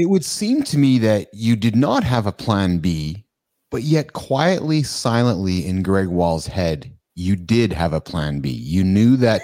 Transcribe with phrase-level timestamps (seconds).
[0.00, 3.26] It would seem to me that you did not have a plan B,
[3.70, 8.48] but yet quietly, silently in Greg Wall's head, you did have a plan B.
[8.48, 9.42] You knew that,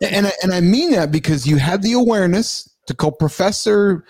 [0.00, 4.06] and I, and I mean that because you had the awareness to call professor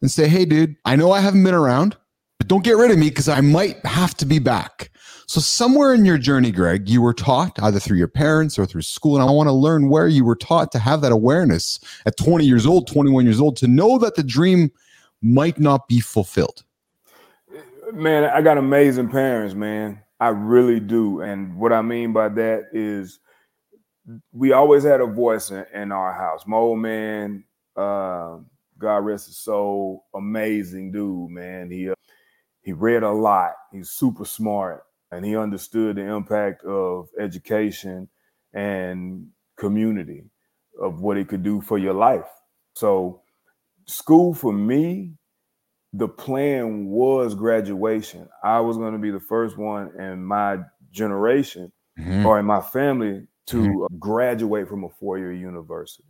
[0.00, 1.94] and say, "Hey, dude, I know I haven't been around,
[2.38, 4.90] but don't get rid of me because I might have to be back."
[5.26, 8.80] So somewhere in your journey, Greg, you were taught either through your parents or through
[8.80, 12.16] school, and I want to learn where you were taught to have that awareness at
[12.16, 14.70] 20 years old, 21 years old, to know that the dream
[15.22, 16.64] might not be fulfilled.
[17.92, 20.02] Man, I got amazing parents, man.
[20.20, 21.20] I really do.
[21.20, 23.20] And what I mean by that is
[24.32, 26.46] we always had a voice in, in our house.
[26.46, 27.44] My old man,
[27.76, 28.38] uh,
[28.78, 31.70] God rest his soul, amazing dude, man.
[31.70, 31.94] He uh,
[32.62, 33.52] he read a lot.
[33.72, 38.08] He's super smart, and he understood the impact of education
[38.52, 39.26] and
[39.56, 40.24] community
[40.80, 42.28] of what it could do for your life.
[42.74, 43.22] So,
[43.88, 45.18] school for me
[45.92, 48.28] the plan was graduation.
[48.44, 50.58] I was going to be the first one in my
[50.90, 52.26] generation mm-hmm.
[52.26, 53.98] or in my family to mm-hmm.
[53.98, 56.04] graduate from a four-year university.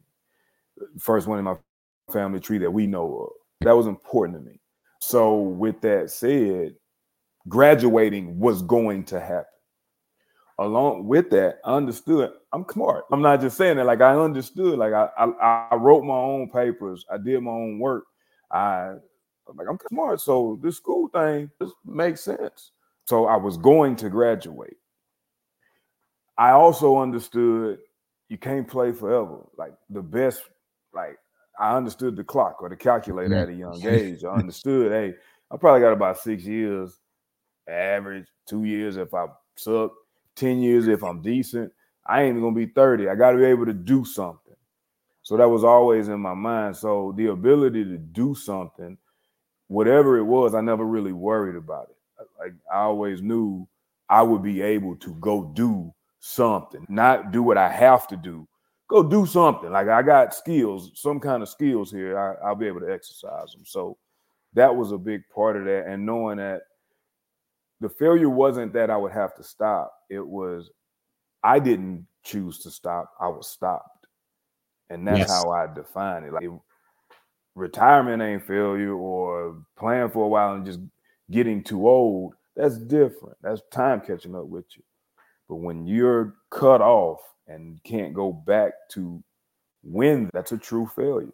[0.99, 1.57] First one in my
[2.13, 3.31] family tree that we know of.
[3.61, 4.61] That was important to me.
[5.01, 6.75] So with that said,
[7.49, 9.45] graduating was going to happen.
[10.61, 13.05] Along with that, I understood I'm smart.
[13.13, 13.87] I'm not just saying that.
[13.87, 14.79] Like I understood.
[14.79, 17.05] Like I, I, I wrote my own papers.
[17.13, 18.05] I did my own work.
[18.51, 18.95] I
[19.49, 20.21] I'm like, I'm smart.
[20.21, 22.73] So this school thing just makes sense.
[23.07, 24.77] So I was going to graduate.
[26.37, 27.79] I also understood
[28.29, 29.47] you can't play forever.
[29.57, 30.43] Like the best,
[30.93, 31.19] like
[31.59, 33.43] I understood the clock or the calculator mm-hmm.
[33.43, 34.25] at a young age.
[34.25, 35.15] I understood, hey,
[35.51, 36.99] I probably got about six years,
[37.69, 39.93] average, two years if I suck,
[40.39, 41.73] 10 years if I'm decent.
[42.07, 43.09] I ain't gonna be 30.
[43.09, 44.55] I gotta be able to do something.
[45.23, 46.77] So that was always in my mind.
[46.77, 48.97] So the ability to do something
[49.69, 52.27] whatever it was, I never really worried about it.
[52.39, 53.69] Like I always knew
[54.09, 58.49] I would be able to go do something, not do what I have to do.
[58.89, 59.71] Go do something.
[59.71, 62.19] Like I got skills, some kind of skills here.
[62.19, 63.65] I, will be able to exercise them.
[63.65, 63.99] So
[64.55, 65.87] that was a big part of that.
[65.87, 66.63] And knowing that
[67.81, 69.93] the failure wasn't that I would have to stop.
[70.11, 70.71] It was
[71.43, 73.13] I didn't choose to stop.
[73.21, 74.07] I was stopped.
[74.91, 75.31] And that's yes.
[75.31, 76.33] how I define it.
[76.33, 76.51] Like it,
[77.55, 80.81] retirement ain't failure or playing for a while and just
[81.31, 82.35] getting too old.
[82.57, 83.37] That's different.
[83.43, 84.83] That's time catching up with you.
[85.49, 89.23] But when you're cut off and can't go back to
[89.83, 91.33] win, that's a true failure.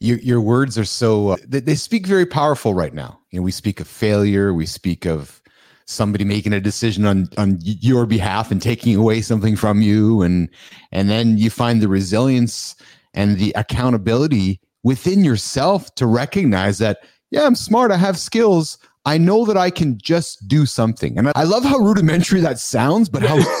[0.00, 3.18] Your, your words are so uh, they, they speak very powerful right now.
[3.30, 5.42] You know, we speak of failure, we speak of
[5.86, 10.48] somebody making a decision on on your behalf and taking away something from you and
[10.92, 12.76] and then you find the resilience
[13.14, 16.98] and the accountability within yourself to recognize that,
[17.30, 18.78] yeah, I'm smart, I have skills.
[19.04, 21.18] I know that I can just do something.
[21.18, 23.36] And I love how rudimentary that sounds, but how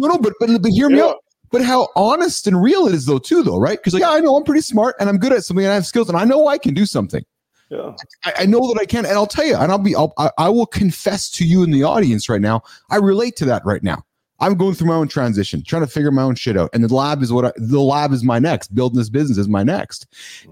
[0.00, 1.04] no, no, but, but, but hear me yeah.
[1.04, 1.16] out.
[1.50, 3.78] But how honest and real it is, though, too, though, right?
[3.78, 5.74] Because like, yeah, I know I'm pretty smart and I'm good at something and I
[5.74, 7.24] have skills and I know I can do something.
[7.70, 7.94] Yeah.
[8.24, 10.30] I, I, know that I can, and I'll tell you, and I'll be, I'll, I,
[10.38, 12.62] I will confess to you in the audience right now.
[12.90, 14.04] I relate to that right now.
[14.40, 16.70] I'm going through my own transition, trying to figure my own shit out.
[16.72, 18.74] And the lab is what I, the lab is my next.
[18.74, 20.06] Building this business is my next.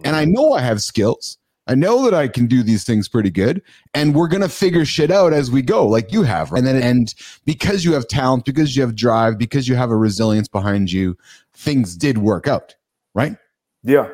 [0.04, 0.32] And I mm.
[0.32, 1.38] know I have skills.
[1.68, 3.62] I know that I can do these things pretty good.
[3.94, 6.50] And we're gonna figure shit out as we go, like you have.
[6.50, 6.58] Right?
[6.58, 7.14] And then and
[7.44, 11.16] because you have talent, because you have drive, because you have a resilience behind you,
[11.54, 12.74] things did work out,
[13.14, 13.36] right?
[13.84, 14.10] Yeah,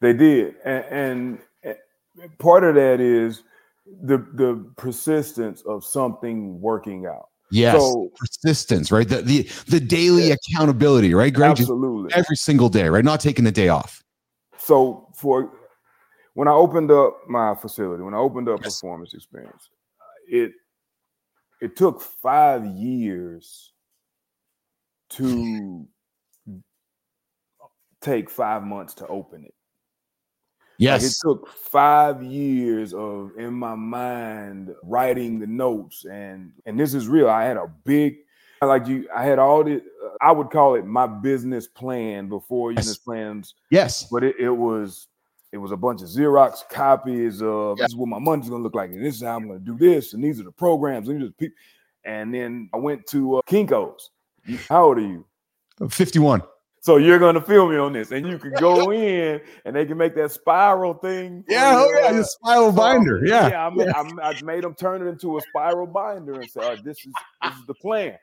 [0.00, 0.56] they did.
[0.64, 1.78] And, and
[2.38, 3.42] part of that is
[4.02, 9.08] the the persistence of something working out Yes, so, persistence, right?
[9.08, 10.34] The the the daily yeah.
[10.34, 11.32] accountability, right?
[11.32, 11.52] Greg?
[11.52, 13.04] Absolutely, every single day, right?
[13.04, 14.02] Not taking the day off.
[14.58, 15.52] So for
[16.36, 18.74] when I opened up my facility, when I opened up yes.
[18.74, 19.70] performance experience,
[20.28, 20.52] it
[21.62, 23.72] it took five years
[25.12, 25.88] to
[28.02, 29.54] take five months to open it.
[30.76, 31.02] Yes.
[31.02, 36.92] Like it took five years of in my mind writing the notes and and this
[36.92, 37.30] is real.
[37.30, 38.18] I had a big
[38.60, 39.82] like you I had all the
[40.20, 42.80] I would call it my business plan before yes.
[42.80, 43.54] business plans.
[43.70, 44.06] Yes.
[44.12, 45.08] But it, it was
[45.52, 47.86] it was a bunch of Xerox copies of yes.
[47.86, 49.76] this is what my money's gonna look like, and this is how I'm gonna do
[49.76, 51.56] this, and these are the programs, and these are the people.
[52.04, 54.10] And then I went to uh, Kinko's.
[54.68, 55.24] How old are you?
[55.80, 56.42] I'm 51.
[56.80, 59.98] So you're gonna film me on this, and you can go in, and they can
[59.98, 61.44] make that spiral thing.
[61.48, 63.22] Yeah, oh yeah, the spiral so, binder.
[63.24, 63.66] Yeah, yeah.
[63.66, 66.76] I, made, I, I made them turn it into a spiral binder and say, oh,
[66.76, 67.12] "This is
[67.42, 68.16] this is the plan."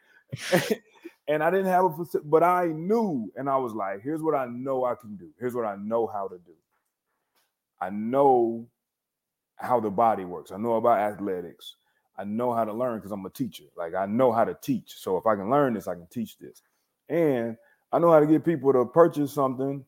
[1.28, 4.46] and I didn't have a, but I knew, and I was like, "Here's what I
[4.46, 5.28] know I can do.
[5.40, 6.54] Here's what I know how to do."
[7.84, 8.66] I know
[9.58, 10.52] how the body works.
[10.54, 11.76] I know about athletics.
[12.18, 13.66] I know how to learn because I'm a teacher.
[13.76, 14.94] Like I know how to teach.
[14.98, 16.62] So if I can learn this, I can teach this.
[17.10, 17.58] And
[17.92, 19.84] I know how to get people to purchase something.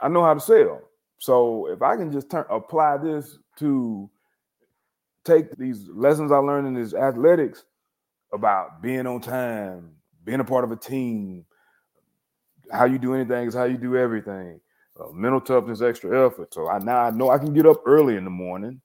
[0.00, 0.82] I know how to sell.
[1.18, 4.10] So if I can just turn apply this to
[5.24, 7.64] take these lessons I learned in this athletics
[8.32, 9.92] about being on time,
[10.22, 11.46] being a part of a team,
[12.70, 14.60] how you do anything is how you do everything.
[14.98, 16.54] Uh, mental toughness, extra effort.
[16.54, 18.80] So I now I know I can get up early in the morning.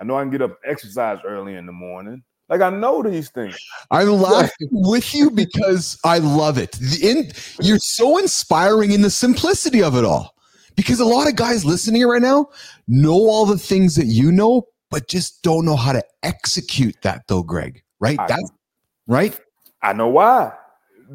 [0.00, 2.22] I know I can get up exercise early in the morning.
[2.48, 3.56] Like I know these things.
[3.90, 6.72] I'm laughing with you because I love it.
[6.72, 7.32] The in,
[7.64, 10.34] you're so inspiring in the simplicity of it all.
[10.76, 12.48] Because a lot of guys listening right now
[12.86, 17.26] know all the things that you know, but just don't know how to execute that
[17.28, 17.82] though, Greg.
[18.00, 18.18] Right?
[18.18, 18.50] I, That's
[19.06, 19.38] right.
[19.82, 20.52] I know why.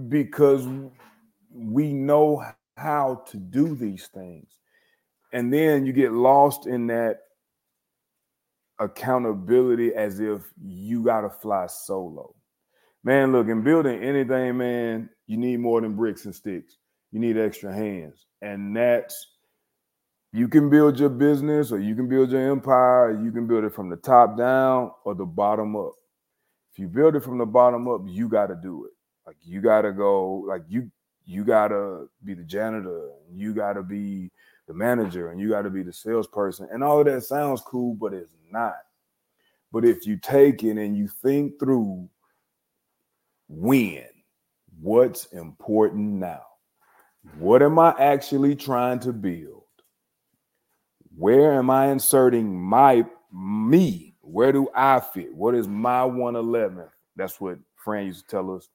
[0.07, 0.68] Because
[1.51, 2.44] we know
[2.80, 4.60] how to do these things.
[5.34, 7.20] And then you get lost in that
[8.80, 12.34] accountability as if you got to fly solo.
[13.04, 16.78] Man, look, in building anything, man, you need more than bricks and sticks.
[17.12, 18.26] You need extra hands.
[18.42, 19.28] And that's
[20.32, 23.74] you can build your business or you can build your empire, you can build it
[23.74, 25.94] from the top down or the bottom up.
[26.72, 28.92] If you build it from the bottom up, you got to do it.
[29.25, 30.92] Like you got to go like you
[31.25, 34.31] you got to be the janitor, you got to be
[34.68, 36.68] the manager and you got to be the salesperson.
[36.71, 38.77] And all of that sounds cool, but it's not.
[39.71, 42.10] But if you take it and you think through
[43.48, 44.06] when,
[44.80, 46.42] what's important now?
[47.38, 49.63] What am I actually trying to build?
[51.15, 54.15] Where am I inserting my me?
[54.22, 55.33] Where do I fit?
[55.33, 56.86] What is my 111?
[57.15, 58.69] That's what Fran used to tell us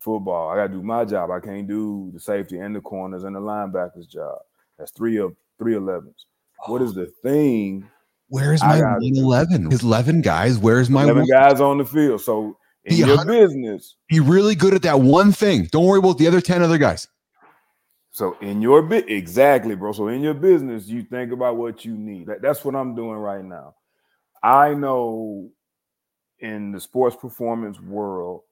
[0.00, 0.50] football.
[0.50, 1.30] I gotta do my job.
[1.30, 4.38] I can't do the safety and the corners and the linebackers job.
[4.78, 6.26] That's three of three elevens.
[6.66, 7.04] What is oh.
[7.04, 7.88] the thing?
[8.28, 9.70] Where's my eleven?
[9.70, 10.58] His eleven guys.
[10.58, 11.28] Where's my eleven one?
[11.28, 12.20] guys on the field?
[12.20, 15.64] So in be your business, be really good at that one thing.
[15.72, 17.08] Don't worry about the other ten other guys.
[18.10, 19.92] So in your bit, exactly, bro.
[19.92, 22.26] So in your business, you think about what you need.
[22.26, 23.76] That, that's what I'm doing right now.
[24.42, 25.50] I know
[26.40, 28.42] in the sports performance world,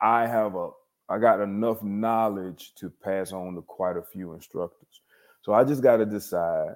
[0.00, 0.70] I have a
[1.08, 5.00] I got enough knowledge to pass on to quite a few instructors.
[5.40, 6.74] So I just got to decide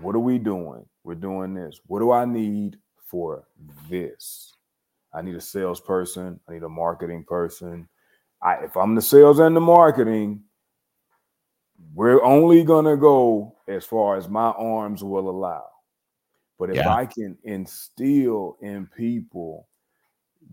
[0.00, 0.84] what are we doing?
[1.04, 1.80] We're doing this.
[1.86, 3.44] What do I need for
[3.88, 4.54] this?
[5.12, 6.38] I need a salesperson.
[6.48, 7.88] I need a marketing person.
[8.42, 10.42] I, if I'm the sales and the marketing,
[11.94, 15.64] we're only gonna go as far as my arms will allow.
[16.58, 16.94] But if yeah.
[16.94, 19.66] I can instill in people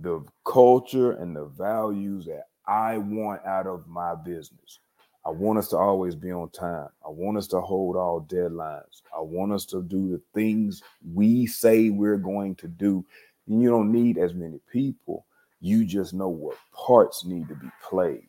[0.01, 4.79] the culture and the values that I want out of my business.
[5.25, 6.87] I want us to always be on time.
[7.05, 9.01] I want us to hold all deadlines.
[9.15, 10.81] I want us to do the things
[11.13, 13.05] we say we're going to do.
[13.47, 15.25] And you don't need as many people.
[15.59, 18.27] You just know what parts need to be played.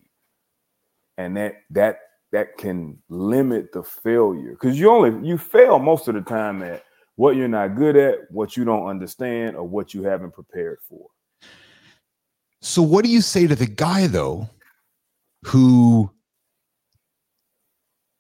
[1.19, 1.99] And that that
[2.33, 6.85] that can limit the failure because you only you fail most of the time at
[7.17, 11.09] what you're not good at, what you don't understand, or what you haven't prepared for.
[12.61, 14.49] So, what do you say to the guy, though,
[15.45, 16.11] who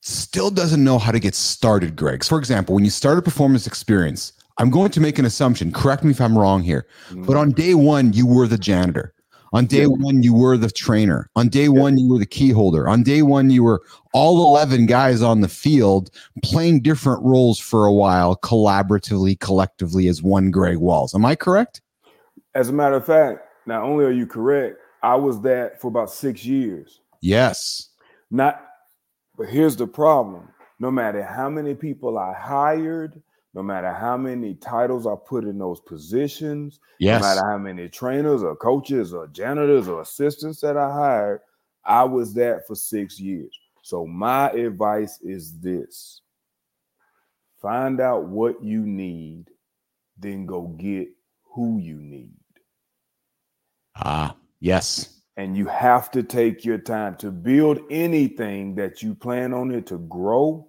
[0.02, 2.24] still doesn't know how to get started, Greg?
[2.24, 5.72] For example, when you start a performance experience, I'm going to make an assumption.
[5.72, 6.86] Correct me if I'm wrong here.
[7.08, 7.24] Mm-hmm.
[7.24, 9.14] But on day one, you were the janitor.
[9.52, 9.86] On day yeah.
[9.86, 11.30] one, you were the trainer.
[11.34, 11.68] On day yeah.
[11.68, 12.88] one, you were the key holder.
[12.88, 16.10] On day one, you were all 11 guys on the field
[16.42, 21.14] playing different roles for a while, collaboratively, collectively, as one Greg Walls.
[21.14, 21.80] Am I correct?
[22.54, 26.10] As a matter of fact, not only are you correct, I was that for about
[26.10, 27.00] six years.
[27.20, 27.90] Yes.
[28.30, 28.64] Not,
[29.36, 30.48] but here's the problem.
[30.80, 33.20] No matter how many people I hired,
[33.54, 37.20] no matter how many titles I put in those positions, yes.
[37.20, 41.40] no matter how many trainers or coaches or janitors or assistants that I hired,
[41.84, 43.58] I was that for six years.
[43.82, 46.22] So my advice is this
[47.60, 49.50] find out what you need,
[50.16, 51.08] then go get
[51.54, 52.37] who you need.
[53.98, 55.20] Ah, yes.
[55.36, 59.86] And you have to take your time to build anything that you plan on it
[59.86, 60.68] to grow.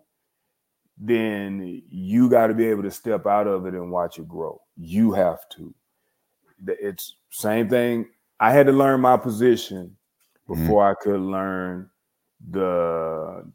[0.98, 4.62] Then you got to be able to step out of it and watch it grow.
[4.75, 5.74] You have to.
[6.67, 8.09] It's same thing.
[8.39, 9.95] I had to learn my position
[10.48, 10.62] mm-hmm.
[10.62, 11.00] before mm-hmm.
[11.00, 11.89] I could learn
[12.50, 13.50] the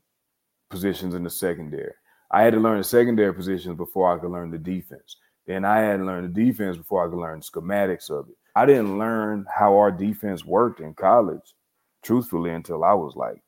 [0.70, 1.92] positions in the secondary.
[2.30, 5.16] I had to learn the secondary positions before I could learn the defense.
[5.46, 8.36] Then I had to learn the defense before I could learn schematics of it.
[8.54, 11.54] I didn't learn how our defense worked in college,
[12.02, 13.42] truthfully, until I was like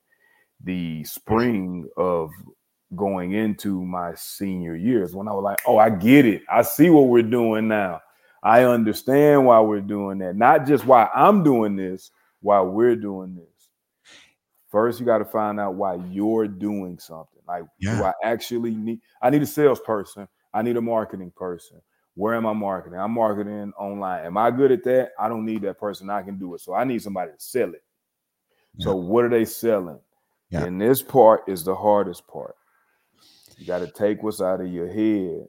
[0.63, 2.31] the spring of
[2.95, 6.43] going into my senior years when I was like, oh, I get it.
[6.49, 8.01] I see what we're doing now.
[8.43, 10.37] I understand why we're doing that.
[10.37, 12.11] Not just why I'm doing this,
[12.41, 13.45] why we're doing this.
[14.71, 17.41] First, you got to find out why you're doing something.
[17.47, 17.99] Like, yeah.
[17.99, 19.01] do I actually need?
[19.23, 20.29] I need a salesperson.
[20.53, 21.81] I need a marketing person.
[22.17, 22.99] Where am I marketing?
[22.99, 24.25] I'm marketing online.
[24.25, 25.11] Am I good at that?
[25.21, 26.09] I don't need that person.
[26.09, 26.63] I can do it.
[26.63, 27.85] So I need somebody to sell it.
[28.77, 28.85] Yeah.
[28.85, 30.01] So what are they selling?
[30.49, 30.65] Yeah.
[30.65, 32.57] And this part is the hardest part.
[33.59, 35.47] You got to take what's out of your head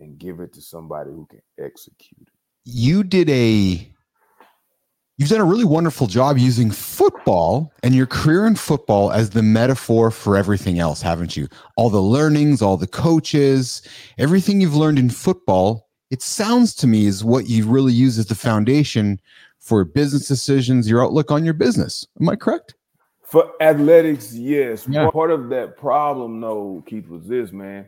[0.00, 2.34] and give it to somebody who can execute it.
[2.64, 3.90] You did a
[5.20, 9.42] you've done a really wonderful job using football and your career in football as the
[9.42, 11.46] metaphor for everything else, haven't you?
[11.76, 13.82] All the learnings, all the coaches,
[14.16, 18.28] everything you've learned in football, it sounds to me is what you really use as
[18.28, 19.20] the foundation
[19.58, 22.06] for business decisions, your outlook on your business.
[22.18, 22.74] Am I correct?
[23.22, 24.88] For athletics, yes.
[24.88, 25.10] Yeah.
[25.10, 27.86] Part of that problem, though, Keith, was this, man.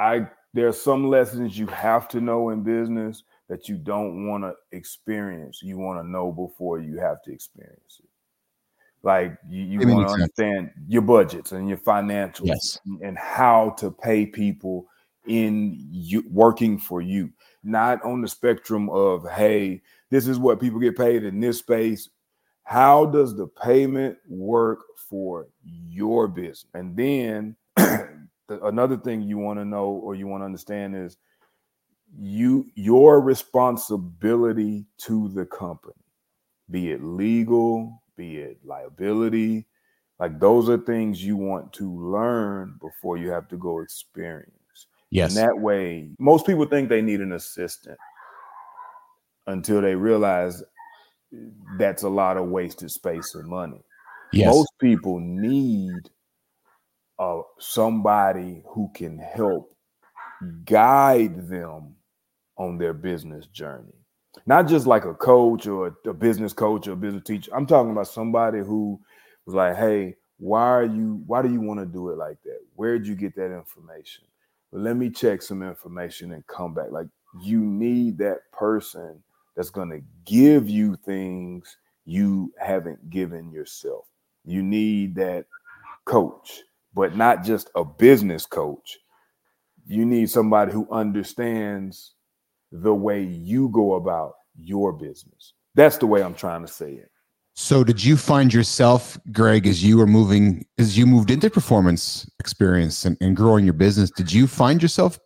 [0.00, 4.44] I there are some lessons you have to know in business that you don't want
[4.44, 5.60] to experience.
[5.62, 8.08] You want to know before you have to experience it.
[9.02, 12.78] Like you, you want to understand your budgets and your financials yes.
[13.02, 14.86] and how to pay people
[15.26, 17.30] in you working for you,
[17.62, 22.08] not on the spectrum of hey, this is what people get paid in this space
[22.66, 26.66] how does the payment work for your business?
[26.74, 31.16] And then the, another thing you want to know or you want to understand is
[32.18, 35.94] you your responsibility to the company,
[36.70, 39.66] be it legal, be it liability,
[40.18, 44.52] like those are things you want to learn before you have to go experience.
[45.10, 45.36] Yes.
[45.36, 47.98] And that way, most people think they need an assistant
[49.46, 50.62] until they realize
[51.78, 53.82] that's a lot of wasted space and money.
[54.32, 54.46] Yes.
[54.54, 56.10] Most people need
[57.18, 59.76] uh, somebody who can help
[60.64, 61.95] guide them
[62.58, 63.92] on their business journey.
[64.46, 67.50] Not just like a coach or a, business coach or a business teacher.
[67.54, 69.00] I'm talking about somebody who
[69.46, 72.58] was like, hey, why are you why do you want to do it like that?
[72.74, 74.24] Where'd you get that information?
[74.70, 76.90] Well, let me check some information and come back.
[76.90, 77.06] Like
[77.42, 79.22] you need that person
[79.56, 84.04] that's going to give you things you haven't given yourself.
[84.44, 85.46] You need that
[86.04, 86.60] coach,
[86.94, 88.98] but not just a business coach.
[89.86, 92.12] You need somebody who understands
[92.72, 95.54] the way you go about your business.
[95.74, 97.10] That's the way I'm trying to say it.
[97.54, 102.28] So did you find yourself, Greg, as you were moving, as you moved into performance
[102.38, 105.18] experience and, and growing your business, did you find yourself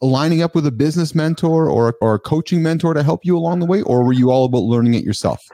[0.00, 3.60] lining up with a business mentor or, or a coaching mentor to help you along
[3.60, 5.44] the way, or were you all about learning it yourself?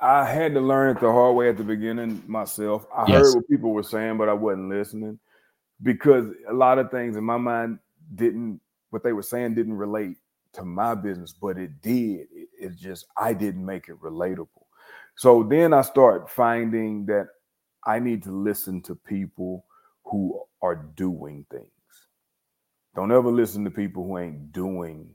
[0.00, 2.86] I had to learn it the hard way at the beginning myself.
[2.96, 3.18] I yes.
[3.18, 5.18] heard what people were saying, but I wasn't listening
[5.82, 7.80] because a lot of things in my mind
[8.14, 8.60] didn't,
[8.90, 10.16] what they were saying didn't relate
[10.58, 12.28] to my business, but it did.
[12.32, 14.48] It, it just, I didn't make it relatable.
[15.16, 17.28] So then I start finding that
[17.86, 19.66] I need to listen to people
[20.06, 21.70] who are doing things.
[22.96, 25.10] Don't ever listen to people who ain't doing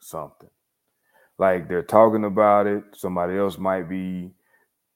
[0.00, 0.50] something.
[1.38, 4.30] Like they're talking about it, somebody else might be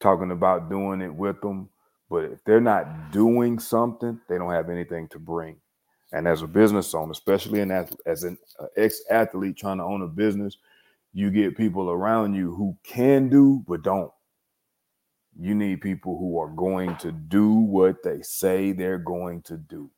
[0.00, 1.70] talking about doing it with them,
[2.10, 5.56] but if they're not doing something, they don't have anything to bring.
[6.12, 7.70] And as a business owner, especially an
[8.06, 10.58] as an uh, ex-athlete trying to own a business,
[11.14, 14.12] you get people around you who can do but don't.
[15.38, 19.90] You need people who are going to do what they say they're going to do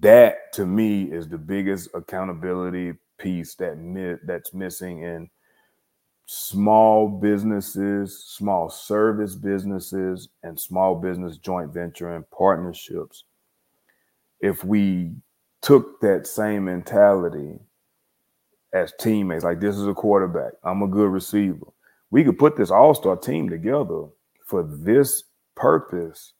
[0.00, 5.30] that to me is the biggest accountability piece that mi- that's missing in
[6.26, 13.24] small businesses, small service businesses, and small business joint venture and partnerships.
[14.44, 15.10] If we
[15.62, 17.58] took that same mentality
[18.74, 21.64] as teammates, like this is a quarterback, I'm a good receiver,
[22.10, 24.04] we could put this all star team together
[24.44, 25.22] for this
[25.54, 26.34] purpose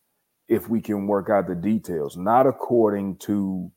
[0.48, 3.72] if we can work out the details, not according to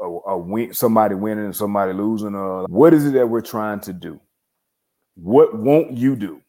[0.00, 2.34] a, a win, somebody winning and somebody losing.
[2.34, 4.18] Or what is it that we're trying to do?
[5.16, 6.40] What won't you do?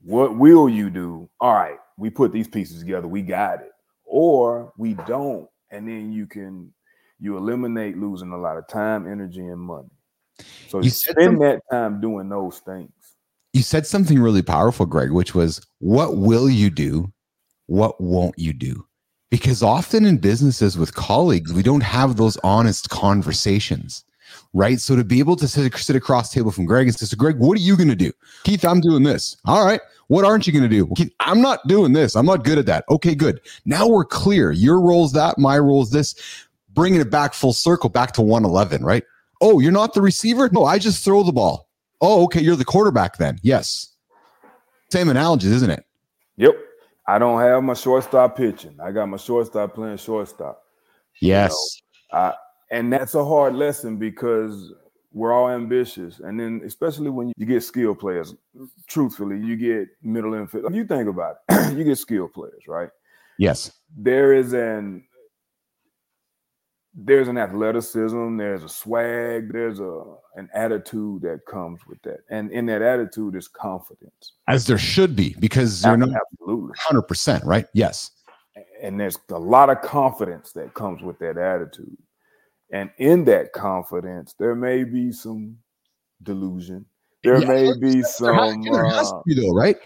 [0.00, 1.28] What will you do?
[1.40, 3.73] All right, we put these pieces together, we got it.
[4.04, 6.72] Or we don't, and then you can
[7.18, 9.88] you eliminate losing a lot of time, energy, and money.
[10.68, 12.90] So you spend that time doing those things.
[13.52, 17.12] You said something really powerful, Greg, which was what will you do
[17.66, 18.86] what won't you do?
[19.30, 24.04] Because often in businesses with colleagues, we don't have those honest conversations.
[24.52, 24.80] Right?
[24.80, 27.38] So to be able to sit, sit across table from Greg and say, so Greg,
[27.38, 28.12] what are you going to do?
[28.44, 29.36] Keith, I'm doing this.
[29.44, 29.80] All right.
[30.08, 30.92] What aren't you going to do?
[30.96, 32.14] Keith, I'm not doing this.
[32.14, 32.84] I'm not good at that.
[32.90, 33.40] Okay, good.
[33.64, 34.52] Now we're clear.
[34.52, 36.14] Your role's that, my role's this.
[36.74, 39.04] Bringing it back full circle, back to 111, right?
[39.40, 40.48] Oh, you're not the receiver?
[40.50, 41.68] No, I just throw the ball.
[42.00, 42.40] Oh, okay.
[42.40, 43.38] You're the quarterback then.
[43.42, 43.94] Yes.
[44.90, 45.84] Same analogy, isn't it?
[46.36, 46.56] Yep.
[47.06, 48.76] I don't have my shortstop pitching.
[48.82, 50.62] I got my shortstop playing shortstop.
[51.20, 51.52] Yes.
[52.12, 52.34] You know, I,
[52.70, 54.72] and that's a hard lesson because
[55.12, 56.20] we're all ambitious.
[56.20, 58.34] And then, especially when you get skill players,
[58.86, 60.66] truthfully, you get middle infield.
[60.66, 62.90] If you think about it, you get skill players, right?
[63.38, 63.72] Yes.
[63.96, 65.04] There is an
[66.96, 70.02] there's an athleticism, there's a swag, there's a
[70.36, 75.16] an attitude that comes with that, and in that attitude is confidence, as there should
[75.16, 77.66] be, because you're not absolutely hundred percent right.
[77.74, 78.12] Yes,
[78.80, 81.96] and there's a lot of confidence that comes with that attitude,
[82.74, 85.56] and in that confidence, there may be some
[86.24, 86.84] delusion,
[87.22, 89.76] there yeah, may be some, uh, though, right?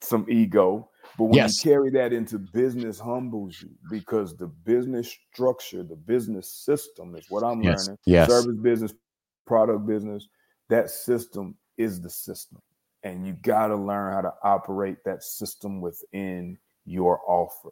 [0.00, 1.62] Some ego, but when yes.
[1.62, 7.26] you carry that into business, humbles you because the business structure, the business system is
[7.28, 7.86] what I'm yes.
[7.86, 7.98] learning.
[8.06, 8.30] Yes.
[8.30, 8.94] Service business,
[9.46, 10.26] product business,
[10.70, 12.62] that system is the system.
[13.02, 17.70] And you got to learn how to operate that system within your offer.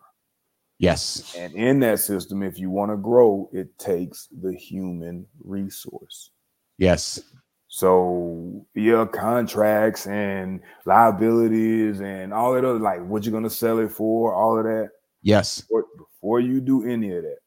[0.81, 1.37] Yes.
[1.37, 6.31] And in that system, if you want to grow, it takes the human resource.
[6.79, 7.21] Yes.
[7.69, 13.93] So yeah, contracts and liabilities and all that other like what you're gonna sell it
[13.93, 14.89] for, all of that.
[15.21, 15.61] Yes.
[15.61, 17.41] Before, before you do any of that,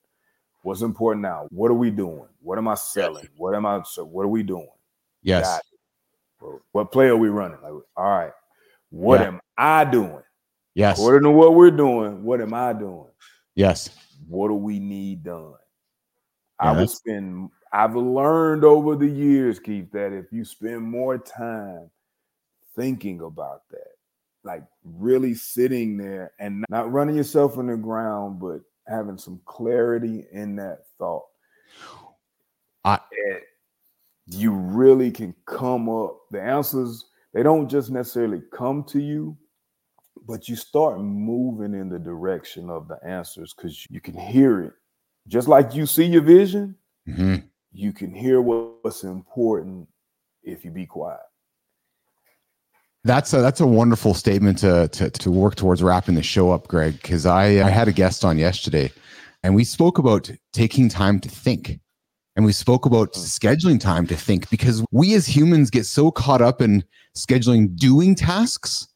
[0.62, 1.48] what's important now?
[1.50, 2.28] What are we doing?
[2.40, 3.28] What am I selling?
[3.36, 3.82] What am I?
[3.84, 4.70] So what are we doing?
[5.24, 5.60] Yes.
[6.72, 7.58] What play are we running?
[7.63, 8.32] Like, all right.
[8.92, 9.28] What yeah.
[9.28, 10.22] am I doing?
[10.75, 10.98] Yes.
[10.98, 13.08] According to what we're doing, what am I doing?
[13.56, 13.89] Yes.
[14.27, 15.53] What do we need done?
[16.62, 21.18] Yeah, I will spend I've learned over the years, Keith, that if you spend more
[21.18, 21.89] time
[22.75, 23.94] thinking about that,
[24.44, 30.25] like really sitting there and not running yourself in the ground, but having some clarity
[30.32, 31.25] in that thought,
[32.86, 33.00] I,
[34.28, 36.19] you really can come up.
[36.30, 39.36] The answers, they don't just necessarily come to you,
[40.26, 44.74] but you start moving in the direction of the answers because you can hear it.
[45.28, 46.76] Just like you see your vision,
[47.08, 49.88] mm-hmm you can hear what's important
[50.44, 51.20] if you be quiet.
[53.04, 56.68] That's a that's a wonderful statement to to, to work towards wrapping the show up,
[56.68, 56.94] Greg.
[57.02, 58.92] Because I I had a guest on yesterday,
[59.44, 61.80] and we spoke about taking time to think,
[62.38, 63.20] and we spoke about mm.
[63.20, 66.84] scheduling time to think because we as humans get so caught up in
[67.18, 68.88] scheduling doing tasks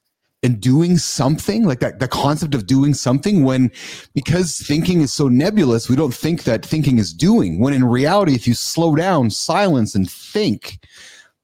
[0.47, 3.69] and doing something like that the concept of doing something when
[4.15, 8.33] because thinking is so nebulous we don't think that thinking is doing when in reality
[8.33, 10.79] if you slow down silence and think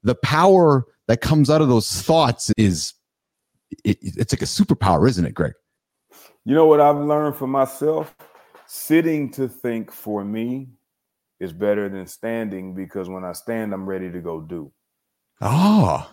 [0.03, 2.93] the power that comes out of those thoughts is
[3.83, 5.51] it, it's like a superpower isn't it greg?
[6.45, 8.15] You know what i've learned for myself?
[8.67, 10.69] Sitting to think for me
[11.41, 14.71] is better than standing because when i stand i'm ready to go do.
[15.41, 16.09] Oh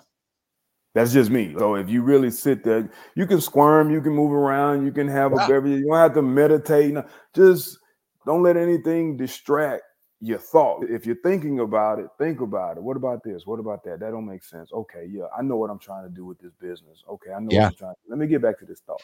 [1.00, 1.54] that's just me.
[1.58, 5.08] So if you really sit there, you can squirm, you can move around, you can
[5.08, 5.46] have yeah.
[5.46, 5.80] a beverage.
[5.80, 6.94] You don't have to meditate.
[7.34, 7.78] Just
[8.26, 9.82] don't let anything distract
[10.20, 10.84] your thought.
[10.90, 12.82] If you're thinking about it, think about it.
[12.82, 13.46] What about this?
[13.46, 14.00] What about that?
[14.00, 14.70] That don't make sense.
[14.74, 17.02] Okay, yeah, I know what I'm trying to do with this business.
[17.08, 17.62] Okay, I know yeah.
[17.62, 19.00] what I'm trying to Let me get back to this thought.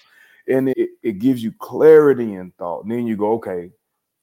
[0.47, 2.83] And it, it gives you clarity in thought.
[2.83, 3.71] And then you go, okay,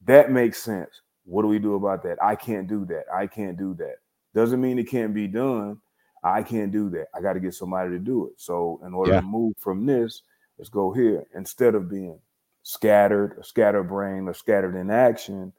[0.05, 1.01] that makes sense.
[1.25, 2.21] What do we do about that?
[2.21, 3.05] I can't do that.
[3.11, 3.95] I can't do that.
[4.35, 5.79] Doesn't mean it can't be done
[6.23, 7.07] I can't do that.
[7.13, 8.33] I got to get somebody to do it.
[8.37, 9.19] So in order yeah.
[9.21, 10.21] to move from this,
[10.57, 12.19] let's go here instead of being
[12.63, 15.51] scattered, or scatterbrained, or scattered in action,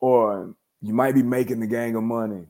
[0.00, 2.44] or you might be making the gang of money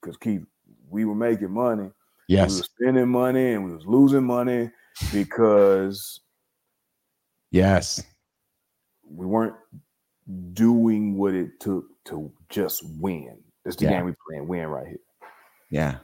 [0.00, 0.44] because Keith,
[0.88, 1.90] we were making money.
[2.28, 4.70] Yes, we were spending money and we was losing money
[5.12, 6.20] because
[7.50, 8.02] yes,
[9.10, 9.54] we weren't
[10.52, 13.38] doing what it took to just win.
[13.64, 13.90] It's the yeah.
[13.90, 15.00] game we playing, win right here.
[15.70, 15.96] Yeah.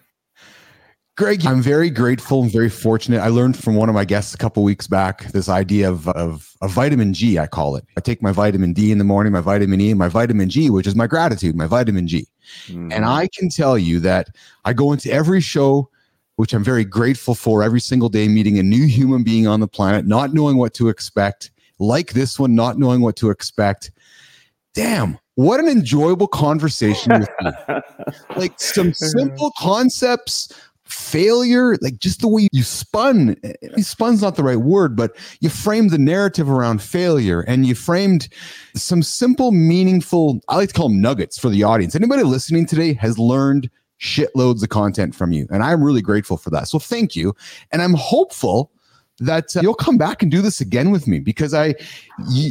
[1.16, 3.20] Greg, I'm very grateful and very fortunate.
[3.20, 6.57] I learned from one of my guests a couple weeks back this idea of, of,
[6.61, 7.85] of vitamin G, I call it.
[7.96, 10.70] I take my vitamin D in the morning, my vitamin E, and my vitamin G,
[10.70, 12.27] which is my gratitude, my vitamin G.
[12.66, 12.92] Mm.
[12.92, 14.31] And I can tell you that
[14.64, 15.88] I go into every show,
[16.35, 19.68] which I'm very grateful for every single day, meeting a new human being on the
[19.68, 23.92] planet, not knowing what to expect, like this one, not knowing what to expect.
[24.74, 27.53] Damn, what an enjoyable conversation with me.
[28.37, 30.53] like some simple concepts
[30.85, 33.37] failure, like just the way you spun,
[33.79, 38.29] spun's not the right word, but you framed the narrative around failure and you framed
[38.75, 41.94] some simple, meaningful, I like to call them nuggets for the audience.
[41.94, 43.70] Anybody listening today has learned
[44.01, 45.47] shitloads of content from you.
[45.51, 46.68] And I'm really grateful for that.
[46.68, 47.35] So thank you.
[47.73, 48.70] And I'm hopeful
[49.20, 51.75] that uh, you'll come back and do this again with me because I, y-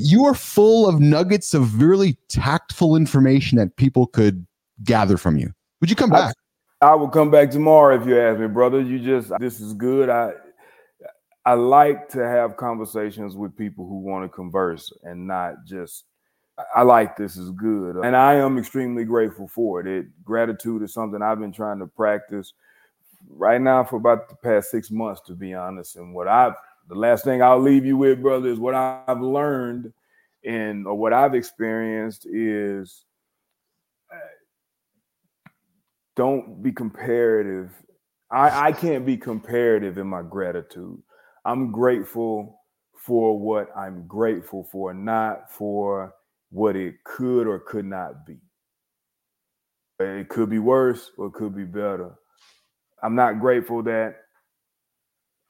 [0.02, 4.48] you are full of nuggets of really tactful information that people could
[4.84, 5.54] gather from you.
[5.82, 6.36] Would you come back?
[6.84, 8.82] I, will come back tomorrow if you ask me, brother.
[8.82, 10.10] You just this is good.
[10.10, 10.34] I
[11.46, 16.06] I like to have conversations with people who want to converse and not just
[16.76, 17.96] I like this is good.
[17.96, 19.88] And I am extremely grateful for it.
[19.88, 20.06] it.
[20.24, 22.54] Gratitude is something I've been trying to practice
[23.28, 25.96] right now for about the past six months, to be honest.
[25.96, 26.54] And what I've
[26.90, 29.94] the last thing I'll leave you with, brother, is what I've learned
[30.46, 33.06] and or what I've experienced is
[34.12, 35.50] uh,
[36.16, 37.72] don't be comparative.
[38.32, 41.02] I, I can't be comparative in my gratitude.
[41.46, 42.60] I'm grateful
[42.96, 46.14] for what I'm grateful for, not for
[46.52, 48.38] what it could or could not be.
[50.00, 52.16] It could be worse or it could be better.
[53.04, 54.16] I'm not grateful that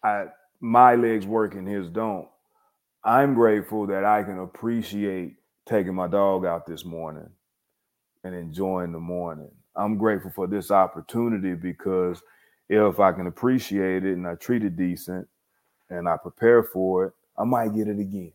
[0.03, 0.25] I
[0.61, 2.27] my legs work and his don't.
[3.03, 5.35] I'm grateful that I can appreciate
[5.67, 7.29] taking my dog out this morning
[8.23, 9.51] and enjoying the morning.
[9.75, 12.21] I'm grateful for this opportunity because
[12.69, 15.27] if I can appreciate it and I treat it decent
[15.89, 18.33] and I prepare for it, I might get it again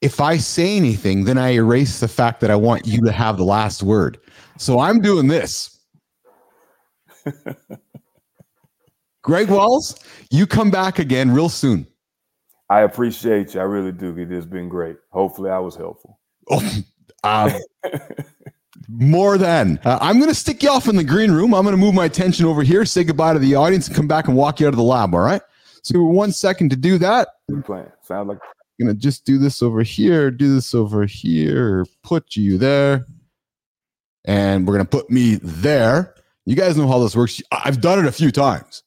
[0.00, 3.36] if I say anything, then I erase the fact that I want you to have
[3.36, 4.18] the last word.
[4.56, 5.78] So I'm doing this.
[9.22, 9.98] Greg Walls,
[10.30, 11.86] you come back again real soon.
[12.70, 13.60] I appreciate you.
[13.60, 14.16] I really do.
[14.16, 14.96] It has been great.
[15.10, 16.18] Hopefully, I was helpful.
[16.50, 16.82] Oh,
[17.24, 17.52] uh,
[19.00, 19.80] more than.
[19.84, 21.54] Uh, I'm going to stick you off in the green room.
[21.54, 24.06] I'm going to move my attention over here, say goodbye to the audience, and come
[24.06, 25.14] back and walk you out of the lab.
[25.14, 25.42] All right.
[25.82, 27.28] So, one second to do that.
[27.64, 27.90] Plan.
[28.02, 28.38] Sounds like
[28.80, 33.06] gonna just do this over here, do this over here, put you there,
[34.24, 36.14] and we're gonna put me there.
[36.46, 37.40] You guys know how this works.
[37.52, 38.82] I've done it a few times.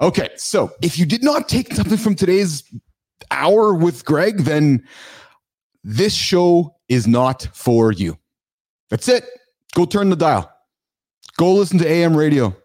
[0.00, 2.62] Okay, so if you did not take something from today's
[3.30, 4.86] hour with Greg, then
[5.82, 8.16] this show is not for you.
[8.90, 9.24] That's it.
[9.74, 10.50] Go turn the dial.
[11.36, 12.56] Go listen to AM radio.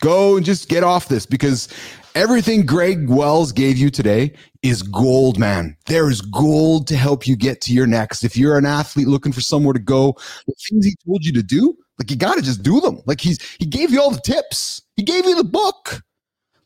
[0.00, 1.68] Go and just get off this because
[2.14, 5.76] everything Greg Walls gave you today is gold, man.
[5.86, 8.24] There is gold to help you get to your next.
[8.24, 11.42] If you're an athlete looking for somewhere to go, the things he told you to
[11.42, 13.00] do, like you got to just do them.
[13.06, 14.82] Like he's he gave you all the tips.
[14.96, 16.02] He gave you the book.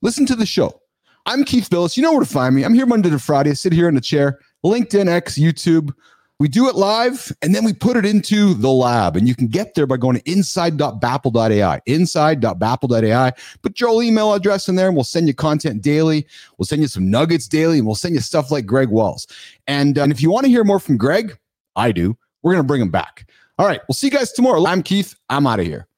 [0.00, 0.80] Listen to the show.
[1.26, 1.96] I'm Keith Bilous.
[1.96, 2.64] You know where to find me.
[2.64, 3.50] I'm here Monday to Friday.
[3.50, 4.38] I sit here in the chair.
[4.64, 5.92] LinkedIn, X, YouTube.
[6.40, 9.16] We do it live and then we put it into the lab.
[9.16, 13.32] And you can get there by going to inside.bappel.ai, inside.bappel.ai.
[13.62, 16.26] Put your email address in there and we'll send you content daily.
[16.56, 19.26] We'll send you some nuggets daily and we'll send you stuff like Greg Walls.
[19.66, 21.36] And, uh, and if you want to hear more from Greg,
[21.74, 23.28] I do, we're going to bring him back.
[23.58, 23.80] All right.
[23.88, 24.64] We'll see you guys tomorrow.
[24.64, 25.16] I'm Keith.
[25.28, 25.88] I'm out of here.